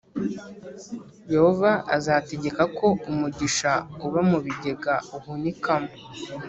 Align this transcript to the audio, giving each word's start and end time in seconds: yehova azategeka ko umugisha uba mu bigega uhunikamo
yehova 1.33 1.71
azategeka 1.95 2.63
ko 2.77 2.87
umugisha 3.11 3.71
uba 4.05 4.21
mu 4.29 4.37
bigega 4.45 4.93
uhunikamo 5.17 5.91